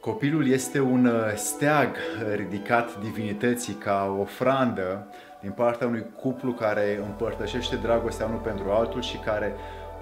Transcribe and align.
Copilul 0.00 0.48
este 0.48 0.80
un 0.80 1.04
uh, 1.06 1.34
steag 1.34 1.96
ridicat 2.34 3.00
divinității 3.02 3.74
ca 3.74 4.16
ofrandă 4.20 5.06
din 5.40 5.50
partea 5.50 5.86
unui 5.86 6.04
cuplu 6.20 6.52
care 6.52 7.00
împărtășește 7.06 7.76
dragostea 7.76 8.26
unul 8.26 8.38
pentru 8.38 8.70
altul 8.70 9.02
și 9.02 9.16
care 9.16 9.52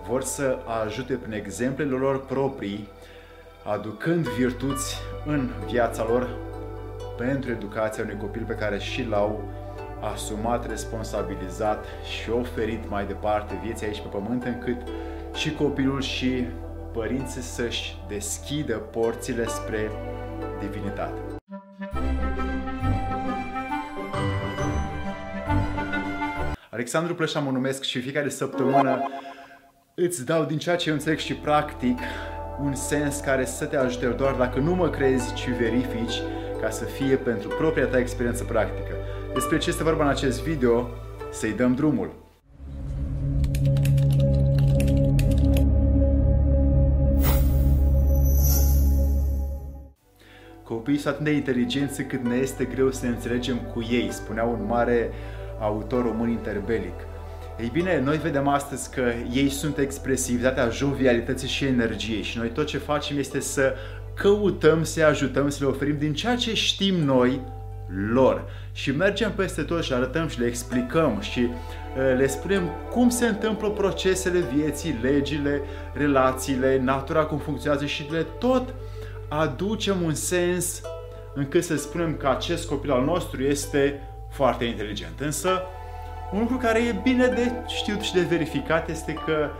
vor 0.09 0.23
să 0.23 0.59
ajute 0.85 1.15
prin 1.15 1.33
exemplele 1.33 1.97
lor 1.97 2.25
proprii, 2.25 2.89
aducând 3.65 4.29
virtuți 4.29 4.97
în 5.27 5.51
viața 5.67 6.07
lor 6.09 6.29
pentru 7.19 7.51
educația 7.51 8.03
unui 8.05 8.17
copil 8.17 8.45
pe 8.47 8.55
care 8.55 8.79
și 8.79 9.03
l-au 9.03 9.45
asumat, 10.13 10.69
responsabilizat 10.69 11.85
și 12.05 12.31
oferit 12.31 12.89
mai 12.89 13.07
departe 13.07 13.61
vieții 13.63 13.87
aici 13.87 14.01
pe 14.01 14.09
pământ, 14.09 14.45
încât 14.45 14.77
și 15.35 15.53
copilul 15.53 16.01
și 16.01 16.47
părinții 16.97 17.41
să-și 17.41 17.97
deschidă 18.09 18.77
porțile 18.77 19.47
spre 19.47 19.91
divinitate. 20.61 21.21
Alexandru 26.71 27.15
Plășa 27.15 27.41
mă 27.41 27.51
numesc 27.51 27.83
și 27.83 28.01
fiecare 28.01 28.29
săptămână 28.29 29.03
îți 29.95 30.25
dau 30.25 30.45
din 30.45 30.59
ceea 30.59 30.77
ce 30.77 30.89
eu 30.89 30.95
înțeleg 30.95 31.19
și 31.19 31.35
practic 31.35 31.99
un 32.61 32.75
sens 32.75 33.21
care 33.21 33.45
să 33.45 33.65
te 33.65 33.77
ajute 33.77 34.07
doar 34.07 34.35
dacă 34.35 34.59
nu 34.59 34.75
mă 34.75 34.91
crezi, 34.91 35.35
ci 35.35 35.49
verifici 35.49 36.23
ca 36.61 36.71
să 36.71 36.85
fie 36.85 37.17
pentru 37.17 37.49
propria 37.49 37.87
ta 37.87 37.99
experiență 37.99 38.45
practică. 38.45 38.95
Despre 39.35 39.59
ce 39.59 39.69
este 39.69 39.83
vorba 39.83 40.03
în 40.03 40.11
acest 40.11 40.43
video, 40.43 40.89
să-i 41.31 41.53
dăm 41.53 41.75
drumul. 41.75 42.26
Copiii 50.87 51.05
sunt 51.05 51.15
atât 51.15 51.27
de 51.27 51.37
inteligenți 51.37 52.03
cât 52.03 52.23
ne 52.23 52.37
este 52.37 52.65
greu 52.65 52.91
să 52.91 53.05
ne 53.05 53.11
înțelegem 53.11 53.57
cu 53.57 53.87
ei, 53.91 54.09
spunea 54.13 54.45
un 54.45 54.65
mare 54.67 55.11
autor 55.61 56.03
român 56.03 56.29
interbelic. 56.29 56.95
Ei 57.61 57.71
bine, 57.73 58.01
noi 58.01 58.17
vedem 58.17 58.49
astăzi 58.49 58.91
că 58.91 59.13
ei 59.33 59.49
sunt 59.49 59.79
expresivitatea 59.79 60.69
jovialității 60.69 61.49
și 61.49 61.65
energiei 61.65 62.23
și 62.23 62.39
noi 62.39 62.49
tot 62.49 62.67
ce 62.67 62.79
facem 62.79 63.19
este 63.19 63.41
să 63.41 63.75
căutăm 64.15 64.83
să 64.83 65.05
ajutăm, 65.05 65.49
să 65.49 65.59
le 65.61 65.71
oferim 65.71 65.99
din 65.99 66.15
ceea 66.15 66.37
ce 66.37 66.55
știm 66.55 66.95
noi 66.95 67.41
lor. 68.13 68.45
Și 68.73 68.91
mergem 68.91 69.33
peste 69.33 69.63
tot 69.63 69.83
și 69.83 69.93
arătăm 69.93 70.29
și 70.29 70.41
le 70.41 70.47
explicăm 70.47 71.19
și 71.21 71.41
uh, 71.41 72.17
le 72.17 72.27
spunem 72.27 72.63
cum 72.91 73.09
se 73.09 73.27
întâmplă 73.27 73.69
procesele 73.69 74.45
vieții, 74.55 74.99
legile, 75.03 75.63
relațiile, 75.93 76.81
natura 76.83 77.25
cum 77.25 77.39
funcționează 77.39 77.87
și 77.87 78.07
le 78.11 78.27
tot 78.39 78.75
aducem 79.29 80.03
un 80.03 80.15
sens 80.15 80.81
încât 81.35 81.65
să 81.65 81.77
spunem 81.77 82.17
că 82.17 82.29
acest 82.29 82.69
copil 82.69 82.91
al 82.91 83.05
nostru 83.05 83.43
este 83.43 84.01
foarte 84.31 84.65
inteligent. 84.65 85.21
Însă, 85.21 85.63
un 86.33 86.39
lucru 86.39 86.57
care 86.57 86.79
e 86.79 87.01
bine 87.03 87.27
de 87.27 87.53
știut 87.67 88.01
și 88.01 88.13
de 88.13 88.21
verificat 88.21 88.91
este 88.91 89.13
că 89.13 89.51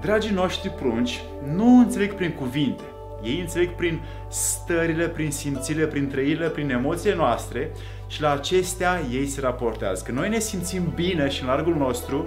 dragii 0.00 0.34
noștri 0.34 0.70
prunci 0.70 1.20
nu 1.54 1.78
înțeleg 1.78 2.14
prin 2.14 2.32
cuvinte. 2.32 2.82
Ei 3.22 3.40
înțeleg 3.40 3.74
prin 3.74 4.00
stările, 4.28 5.08
prin 5.08 5.30
simțile, 5.30 5.86
prin 5.86 6.08
trăirile, 6.08 6.48
prin 6.48 6.70
emoțiile 6.70 7.16
noastre 7.16 7.70
și 8.06 8.20
la 8.20 8.32
acestea 8.32 9.00
ei 9.12 9.26
se 9.26 9.40
raportează. 9.40 10.02
Că 10.06 10.12
noi 10.12 10.28
ne 10.28 10.38
simțim 10.38 10.92
bine 10.94 11.28
și 11.28 11.42
în 11.42 11.48
largul 11.48 11.76
nostru, 11.76 12.26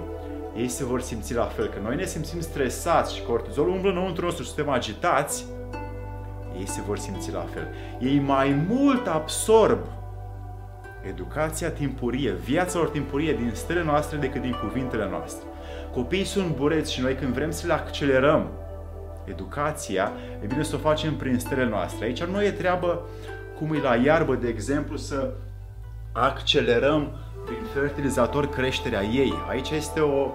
ei 0.56 0.68
se 0.68 0.84
vor 0.84 1.00
simți 1.00 1.34
la 1.34 1.44
fel. 1.44 1.66
Că 1.68 1.78
noi 1.82 1.96
ne 1.96 2.04
simțim 2.04 2.40
stresați 2.40 3.14
și 3.14 3.22
cortizolul 3.22 3.72
umblă 3.72 3.90
înăuntru 3.90 4.24
nostru 4.24 4.42
și 4.42 4.48
suntem 4.50 4.72
agitați, 4.72 5.44
ei 6.62 6.68
se 6.68 6.82
vor 6.86 6.98
simți 6.98 7.32
la 7.32 7.46
fel. 7.52 7.66
Ei 7.98 8.18
mai 8.18 8.64
mult 8.68 9.06
absorb 9.06 9.78
educația 11.08 11.70
timpurie, 11.70 12.32
viața 12.32 12.78
lor 12.78 12.88
timpurie 12.88 13.32
din 13.32 13.50
stele 13.54 13.82
noastre 13.82 14.16
decât 14.16 14.40
din 14.40 14.56
cuvintele 14.62 15.08
noastre. 15.10 15.44
Copiii 15.92 16.24
sunt 16.24 16.56
bureți 16.56 16.92
și 16.92 17.00
noi 17.00 17.14
când 17.14 17.34
vrem 17.34 17.50
să 17.50 17.66
le 17.66 17.72
accelerăm 17.72 18.48
educația, 19.24 20.12
e 20.42 20.46
bine 20.46 20.62
să 20.62 20.74
o 20.74 20.78
facem 20.78 21.16
prin 21.16 21.38
stele 21.38 21.64
noastre. 21.64 22.04
Aici 22.04 22.24
nu 22.24 22.42
e 22.42 22.50
treabă 22.50 23.02
cum 23.58 23.74
e 23.74 23.80
la 23.80 23.94
iarbă, 23.94 24.34
de 24.34 24.48
exemplu, 24.48 24.96
să 24.96 25.30
accelerăm 26.12 27.10
prin 27.44 27.62
fertilizator 27.74 28.48
creșterea 28.48 29.02
ei. 29.02 29.32
Aici 29.48 29.70
este 29.70 30.00
o 30.00 30.30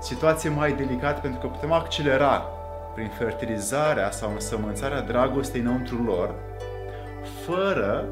situație 0.00 0.50
mai 0.50 0.72
delicată 0.72 1.20
pentru 1.20 1.40
că 1.40 1.46
putem 1.46 1.72
accelera 1.72 2.48
prin 2.94 3.08
fertilizarea 3.08 4.10
sau 4.10 4.32
însămânțarea 4.32 5.00
dragostei 5.00 5.60
înăuntru 5.60 6.02
lor, 6.02 6.34
fără 7.46 8.04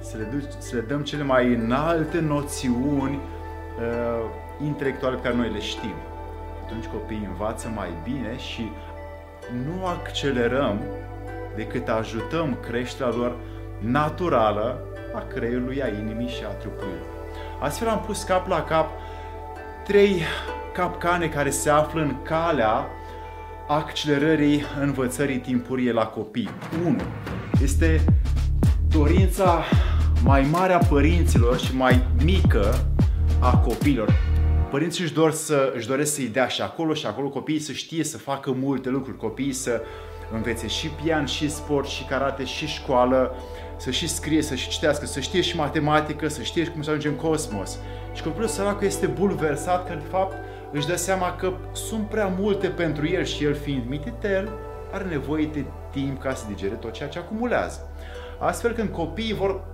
să 0.00 0.16
le, 0.16 0.22
duc, 0.22 0.40
să 0.58 0.74
le 0.74 0.80
dăm 0.80 1.02
cele 1.02 1.22
mai 1.22 1.54
înalte 1.54 2.20
noțiuni 2.20 3.14
uh, 3.14 4.24
intelectuale 4.64 5.16
pe 5.16 5.22
care 5.22 5.34
noi 5.34 5.50
le 5.50 5.60
știm. 5.60 5.94
Atunci 6.64 6.84
copiii 6.84 7.28
învață 7.30 7.72
mai 7.74 7.88
bine 8.02 8.38
și 8.38 8.70
nu 9.64 9.86
accelerăm 9.86 10.80
decât 11.56 11.88
ajutăm 11.88 12.58
creșterea 12.60 13.12
lor 13.12 13.36
naturală 13.78 14.78
a 15.14 15.22
creierului, 15.28 15.82
a 15.82 15.88
inimii 15.88 16.28
și 16.28 16.44
a 16.44 16.48
trupului. 16.48 16.98
Astfel 17.60 17.88
am 17.88 18.00
pus 18.00 18.22
cap 18.22 18.48
la 18.48 18.62
cap 18.62 18.90
trei 19.84 20.22
capcane 20.72 21.28
care 21.28 21.50
se 21.50 21.70
află 21.70 22.00
în 22.00 22.22
calea 22.22 22.86
accelerării 23.68 24.62
învățării 24.80 25.38
timpurie 25.38 25.92
la 25.92 26.06
copii. 26.06 26.50
1. 26.84 26.96
Este 27.62 28.04
dorința 28.88 29.64
mai 30.24 30.48
mare 30.50 30.72
a 30.72 30.78
părinților 30.78 31.58
și 31.58 31.76
mai 31.76 32.02
mică 32.24 32.86
a 33.40 33.56
copiilor. 33.58 34.14
Părinții 34.70 35.04
își, 35.04 35.12
dor 35.12 35.32
să, 35.32 35.72
își 35.76 35.86
doresc 35.86 36.14
să-i 36.14 36.26
dea 36.26 36.46
și 36.46 36.62
acolo 36.62 36.94
și 36.94 37.06
acolo 37.06 37.28
copiii 37.28 37.58
să 37.58 37.72
știe 37.72 38.04
să 38.04 38.18
facă 38.18 38.52
multe 38.52 38.88
lucruri, 38.88 39.16
copiii 39.16 39.52
să 39.52 39.82
învețe 40.32 40.66
și 40.66 40.88
pian, 40.88 41.26
și 41.26 41.50
sport, 41.50 41.88
și 41.88 42.04
karate, 42.04 42.44
și 42.44 42.66
școală, 42.66 43.34
să 43.76 43.90
și 43.90 44.08
scrie, 44.08 44.42
să 44.42 44.54
și 44.54 44.68
citească, 44.68 45.06
să 45.06 45.20
știe 45.20 45.40
și 45.40 45.56
matematică, 45.56 46.28
să 46.28 46.42
știe 46.42 46.66
cum 46.66 46.82
să 46.82 46.90
ajunge 46.90 47.08
în 47.08 47.14
cosmos. 47.14 47.78
Și 48.12 48.22
copilul 48.22 48.48
săracul 48.48 48.86
este 48.86 49.06
bulversat 49.06 49.88
că 49.88 49.94
de 49.94 50.08
fapt 50.10 50.36
își 50.74 50.86
dă 50.86 50.96
seama 50.96 51.36
că 51.36 51.52
sunt 51.72 52.08
prea 52.08 52.26
multe 52.26 52.68
pentru 52.68 53.08
el 53.08 53.24
și 53.24 53.44
el 53.44 53.54
fiind 53.54 53.88
mititel, 53.88 54.52
are 54.92 55.04
nevoie 55.04 55.46
de 55.46 55.64
timp 55.90 56.20
ca 56.20 56.34
să 56.34 56.44
digere 56.48 56.74
tot 56.74 56.92
ceea 56.92 57.08
ce 57.08 57.18
acumulează. 57.18 57.90
Astfel 58.38 58.72
când 58.72 58.88
copiii 58.88 59.34
vor 59.34 59.64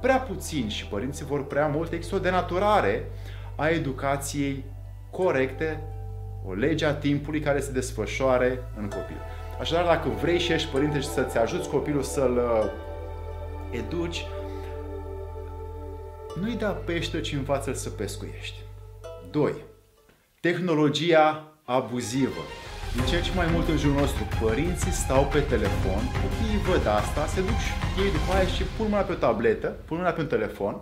prea 0.00 0.16
puțin 0.16 0.68
și 0.68 0.86
părinții 0.86 1.24
vor 1.24 1.46
prea 1.46 1.66
mult, 1.66 1.92
există 1.92 2.14
o 2.14 2.18
denaturare 2.18 3.10
a 3.56 3.68
educației 3.68 4.64
corecte, 5.10 5.82
o 6.46 6.52
lege 6.52 6.84
a 6.84 6.94
timpului 6.94 7.40
care 7.40 7.60
se 7.60 7.72
desfășoare 7.72 8.62
în 8.76 8.88
copil. 8.88 9.16
Așadar, 9.60 9.84
dacă 9.84 10.08
vrei 10.08 10.38
și 10.38 10.52
ești 10.52 10.70
părinte 10.70 11.00
și 11.00 11.08
să-ți 11.08 11.38
ajuți 11.38 11.68
copilul 11.68 12.02
să-l 12.02 12.36
uh, 12.36 12.70
educi, 13.70 14.26
nu-i 16.40 16.56
da 16.56 16.68
pește, 16.68 17.20
ci 17.20 17.32
învață-l 17.32 17.74
să 17.74 17.90
pescuiești. 17.90 18.58
2 19.30 19.70
tehnologia 20.48 21.44
abuzivă. 21.64 22.42
Din 22.94 23.04
ce 23.04 23.20
ce 23.20 23.30
mai 23.34 23.46
mult 23.52 23.68
în 23.68 23.76
jurul 23.76 24.00
nostru, 24.00 24.28
părinții 24.40 24.90
stau 24.90 25.24
pe 25.24 25.40
telefon, 25.40 26.02
copiii 26.22 26.62
văd 26.68 26.86
asta, 26.86 27.26
se 27.26 27.40
duc 27.40 27.58
și 27.66 28.02
ei 28.02 28.10
după 28.10 28.32
aia 28.34 28.46
și 28.46 28.62
pun 28.62 28.86
mâna 28.88 29.02
pe 29.02 29.12
o 29.12 29.14
tabletă, 29.14 29.76
pun 29.86 29.96
mâna 29.96 30.10
pe 30.10 30.20
un 30.20 30.26
telefon 30.26 30.80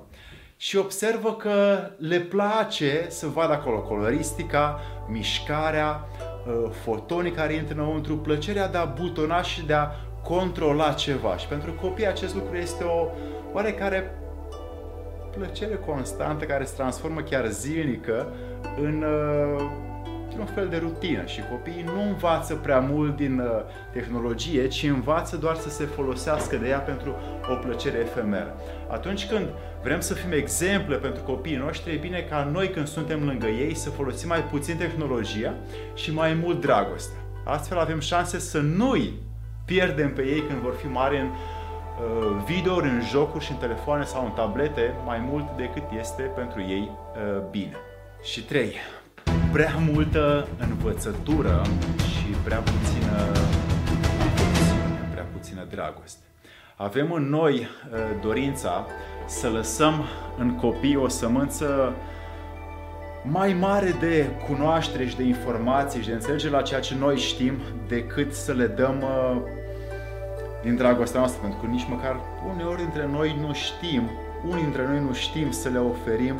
și 0.56 0.76
observă 0.76 1.34
că 1.34 1.80
le 1.98 2.18
place 2.18 3.06
să 3.08 3.26
vadă 3.26 3.52
acolo 3.52 3.80
coloristica, 3.80 4.80
mișcarea, 5.08 6.08
uh, 6.46 6.70
fotonii 6.84 7.32
care 7.32 7.52
intră 7.52 7.74
înăuntru, 7.74 8.16
plăcerea 8.16 8.68
de 8.68 8.78
a 8.78 8.84
butona 8.84 9.42
și 9.42 9.66
de 9.66 9.72
a 9.72 9.90
controla 10.22 10.92
ceva. 10.92 11.36
Și 11.36 11.46
pentru 11.46 11.72
copii 11.72 12.06
acest 12.06 12.34
lucru 12.34 12.56
este 12.56 12.84
o 12.84 13.06
oarecare 13.52 14.19
plăcere 15.36 15.74
constantă 15.86 16.44
care 16.44 16.64
se 16.64 16.74
transformă 16.76 17.20
chiar 17.20 17.46
zilnică 17.46 18.26
în 18.82 19.02
uh, 19.02 19.88
un 20.38 20.46
fel 20.46 20.68
de 20.68 20.76
rutină 20.76 21.24
și 21.26 21.40
copiii 21.50 21.84
nu 21.94 22.02
învață 22.02 22.54
prea 22.54 22.78
mult 22.78 23.16
din 23.16 23.38
uh, 23.38 23.46
tehnologie, 23.92 24.68
ci 24.68 24.82
învață 24.82 25.36
doar 25.36 25.56
să 25.56 25.68
se 25.68 25.84
folosească 25.84 26.56
de 26.56 26.68
ea 26.68 26.78
pentru 26.78 27.14
o 27.50 27.54
plăcere 27.54 27.98
efemeră. 27.98 28.54
Atunci 28.88 29.26
când 29.26 29.46
vrem 29.82 30.00
să 30.00 30.14
fim 30.14 30.32
exemple 30.32 30.96
pentru 30.96 31.22
copiii 31.22 31.56
noștri, 31.56 31.94
e 31.94 31.96
bine 31.96 32.26
ca 32.30 32.48
noi 32.52 32.70
când 32.70 32.86
suntem 32.86 33.24
lângă 33.24 33.46
ei 33.46 33.74
să 33.74 33.90
folosim 33.90 34.28
mai 34.28 34.44
puțin 34.44 34.76
tehnologia 34.76 35.54
și 35.94 36.12
mai 36.12 36.34
mult 36.34 36.60
dragoste. 36.60 37.16
Astfel 37.44 37.78
avem 37.78 38.00
șanse 38.00 38.38
să 38.38 38.58
nu-i 38.58 39.12
pierdem 39.64 40.12
pe 40.12 40.22
ei 40.22 40.42
când 40.42 40.58
vor 40.58 40.74
fi 40.74 40.86
mari 40.86 41.18
în 41.18 41.26
uh, 41.26 41.59
videouri, 42.44 42.88
în 42.88 43.02
jocuri 43.10 43.44
și 43.44 43.50
în 43.50 43.56
telefoane 43.56 44.04
sau 44.04 44.24
în 44.24 44.30
tablete 44.30 44.94
mai 45.04 45.18
mult 45.30 45.56
decât 45.56 45.82
este 45.98 46.22
pentru 46.22 46.60
ei 46.60 46.90
uh, 46.90 47.42
bine. 47.50 47.76
Și 48.22 48.44
trei, 48.44 48.74
prea 49.52 49.74
multă 49.92 50.48
învățătură 50.58 51.62
și 51.98 52.26
prea 52.44 52.58
puțină 52.58 53.32
prea 55.10 55.24
puțină 55.32 55.40
puțină 55.40 55.66
dragoste. 55.70 56.24
Avem 56.76 57.12
în 57.12 57.28
noi 57.28 57.54
uh, 57.54 57.98
dorința 58.22 58.86
să 59.26 59.48
lăsăm 59.48 60.04
în 60.38 60.54
copii 60.56 60.96
o 60.96 61.08
sămânță 61.08 61.92
mai 63.24 63.52
mare 63.52 63.96
de 64.00 64.30
cunoaștere 64.46 65.06
și 65.06 65.16
de 65.16 65.22
informații 65.22 66.00
și 66.00 66.08
de 66.08 66.14
înțelegere 66.14 66.52
la 66.52 66.62
ceea 66.62 66.80
ce 66.80 66.94
noi 66.94 67.16
știm 67.16 67.54
decât 67.88 68.32
să 68.32 68.52
le 68.52 68.66
dăm 68.66 69.02
uh, 69.02 69.42
din 70.62 70.76
dragostea 70.76 71.18
noastră, 71.20 71.40
pentru 71.40 71.60
că 71.60 71.66
nici 71.66 71.86
măcar 71.88 72.20
uneori 72.54 72.80
dintre 72.80 73.06
noi 73.06 73.36
nu 73.40 73.52
știm, 73.52 74.10
unii 74.48 74.62
dintre 74.62 74.86
noi 74.86 75.00
nu 75.00 75.12
știm 75.12 75.50
să 75.50 75.68
le 75.68 75.78
oferim 75.78 76.34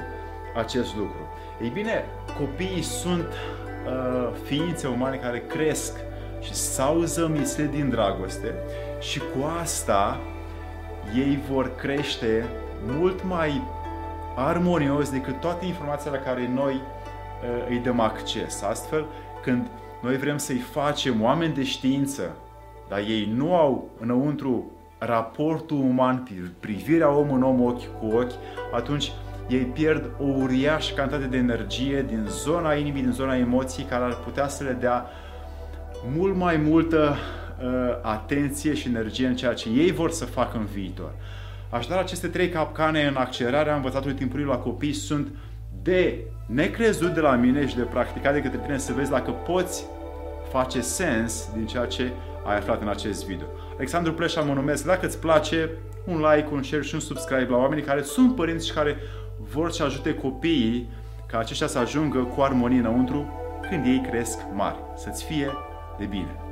acest 0.55 0.97
lucru. 0.97 1.21
Ei 1.63 1.69
bine, 1.69 2.05
copiii 2.39 2.83
sunt 2.83 3.27
uh, 3.27 4.29
ființe 4.45 4.87
umane 4.87 5.17
care 5.17 5.43
cresc 5.49 5.97
și 6.41 6.55
s-au 6.55 7.01
zămislit 7.01 7.71
din 7.71 7.89
dragoste 7.91 8.55
și 9.01 9.19
cu 9.19 9.45
asta 9.61 10.21
ei 11.17 11.39
vor 11.51 11.75
crește 11.75 12.49
mult 12.87 13.25
mai 13.25 13.63
armonios 14.37 15.11
decât 15.11 15.41
toate 15.41 15.67
informațiile 15.67 16.17
la 16.17 16.23
care 16.23 16.49
noi 16.49 16.75
uh, 16.75 17.67
îi 17.69 17.79
dăm 17.79 18.01
acces. 18.01 18.63
Astfel, 18.63 19.07
când 19.43 19.67
noi 20.03 20.17
vrem 20.17 20.37
să-i 20.37 20.59
facem 20.59 21.23
oameni 21.23 21.55
de 21.55 21.65
știință, 21.65 22.37
dar 22.91 22.99
ei 22.99 23.33
nu 23.37 23.55
au 23.55 23.91
înăuntru 24.01 24.71
raportul 24.99 25.77
uman, 25.77 26.29
privirea 26.61 27.17
om 27.17 27.33
în 27.33 27.43
om, 27.43 27.63
ochi 27.63 27.99
cu 27.99 28.07
ochi, 28.07 28.33
atunci 28.75 29.13
ei 29.49 29.65
pierd 29.65 30.11
o 30.19 30.25
uriașă 30.25 30.95
cantitate 30.95 31.27
de 31.27 31.37
energie 31.37 32.05
din 32.09 32.25
zona 32.29 32.75
inimii, 32.75 33.03
din 33.03 33.13
zona 33.13 33.37
emoției, 33.37 33.87
care 33.87 34.05
ar 34.05 34.15
putea 34.15 34.49
să 34.49 34.65
le 34.65 34.77
dea 34.81 35.07
mult 36.17 36.37
mai 36.37 36.57
multă 36.57 37.17
uh, 37.17 37.69
atenție 38.03 38.75
și 38.75 38.89
energie 38.89 39.27
în 39.27 39.37
ceea 39.37 39.55
ce 39.55 39.69
ei 39.69 39.93
vor 39.93 40.11
să 40.11 40.25
facă 40.25 40.59
în 40.59 40.65
viitor. 40.65 41.11
Așadar, 41.71 41.99
aceste 41.99 42.29
trei 42.29 42.49
capcane 42.49 43.07
în 43.07 43.17
accelerarea 43.17 43.75
învățatului 43.75 44.17
timpuriu 44.17 44.47
la 44.47 44.57
copii 44.57 44.93
sunt 44.93 45.29
de 45.83 46.19
necrezut 46.47 47.15
de 47.15 47.21
la 47.21 47.35
mine 47.35 47.67
și 47.67 47.77
de 47.77 47.83
practicat 47.83 48.33
de 48.33 48.41
către 48.41 48.59
tine 48.59 48.79
să 48.79 48.93
vezi 48.93 49.11
dacă 49.11 49.31
poți 49.31 49.85
face 50.51 50.81
sens 50.81 51.49
din 51.55 51.67
ceea 51.67 51.87
ce 51.87 52.13
ai 52.47 52.57
aflat 52.57 52.81
în 52.81 52.89
acest 52.89 53.27
video. 53.27 53.47
Alexandru 53.75 54.13
Pleșa 54.13 54.41
mă 54.41 54.53
numesc. 54.53 54.85
Dacă 54.85 55.07
îți 55.07 55.19
place, 55.19 55.71
un 56.07 56.25
like, 56.33 56.49
un 56.53 56.63
share 56.63 56.83
și 56.83 56.95
un 56.95 57.01
subscribe 57.01 57.47
la 57.51 57.57
oamenii 57.57 57.85
care 57.85 58.03
sunt 58.03 58.35
părinți 58.35 58.67
și 58.67 58.73
care 58.73 58.97
vor 59.39 59.71
să 59.71 59.83
ajute 59.83 60.15
copiii 60.15 60.89
ca 61.27 61.39
aceștia 61.39 61.67
să 61.67 61.79
ajungă 61.79 62.19
cu 62.19 62.41
armonie 62.41 62.79
înăuntru 62.79 63.33
când 63.69 63.87
ei 63.87 64.07
cresc 64.11 64.39
mari. 64.55 64.79
Să-ți 64.97 65.25
fie 65.25 65.51
de 65.99 66.05
bine! 66.05 66.50